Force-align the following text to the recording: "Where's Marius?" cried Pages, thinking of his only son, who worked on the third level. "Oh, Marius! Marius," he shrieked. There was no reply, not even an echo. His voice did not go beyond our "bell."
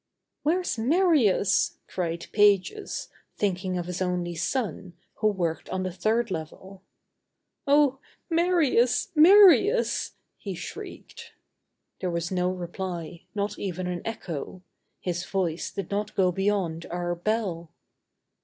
"Where's 0.41 0.79
Marius?" 0.79 1.77
cried 1.85 2.25
Pages, 2.33 3.09
thinking 3.37 3.77
of 3.77 3.85
his 3.85 4.01
only 4.01 4.33
son, 4.33 4.93
who 5.17 5.27
worked 5.27 5.69
on 5.69 5.83
the 5.83 5.91
third 5.91 6.31
level. 6.31 6.81
"Oh, 7.67 7.99
Marius! 8.27 9.11
Marius," 9.13 10.13
he 10.39 10.55
shrieked. 10.55 11.33
There 11.99 12.09
was 12.09 12.31
no 12.31 12.49
reply, 12.49 13.25
not 13.35 13.59
even 13.59 13.85
an 13.85 14.01
echo. 14.03 14.63
His 15.01 15.23
voice 15.23 15.69
did 15.69 15.91
not 15.91 16.15
go 16.15 16.31
beyond 16.31 16.87
our 16.89 17.13
"bell." 17.13 17.69